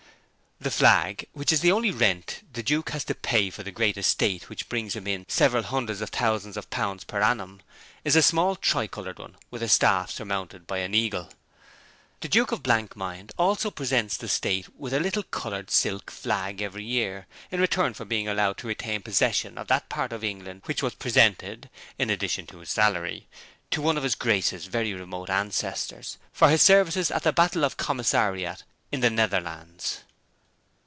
[0.63, 3.97] 'The flag which is the only rent the Duke has to pay for the great
[3.97, 7.63] estate which brings him in several hundreds of thousands of pounds per annum
[8.03, 11.31] is a small tricoloured one with a staff surmounted by an eagle.
[12.19, 16.83] 'The Duke of Blankmind also presents the State with a little coloured silk flag every
[16.85, 20.83] year in return for being allowed to retain possession of that part of England which
[20.83, 23.25] was presented in addition to his salary
[23.71, 27.77] to one of His Grace's very remote ancestors, for his services at the battle of
[27.77, 28.61] Commissariat
[28.91, 30.01] in the Netherlands.